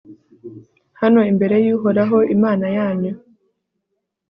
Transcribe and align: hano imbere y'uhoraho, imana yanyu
hano 1.01 1.19
imbere 1.31 1.55
y'uhoraho, 1.65 2.17
imana 2.35 2.65
yanyu 2.77 3.13